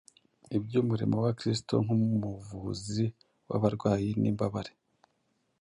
[0.57, 3.05] iby’umurimo wa Kristo nk’umuvuzi
[3.47, 4.73] w’abarwayi n’imbabare,